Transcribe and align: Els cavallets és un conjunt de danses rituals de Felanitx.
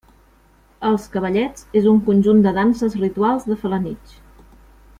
Els 0.91 1.03
cavallets 1.15 1.67
és 1.81 1.85
un 1.91 1.99
conjunt 2.07 2.41
de 2.47 2.55
danses 2.57 2.97
rituals 3.03 3.47
de 3.51 3.59
Felanitx. 3.67 4.17